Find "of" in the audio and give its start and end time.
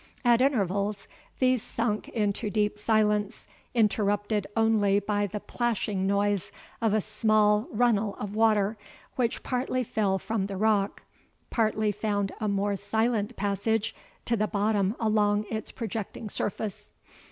6.81-6.91, 8.15-8.33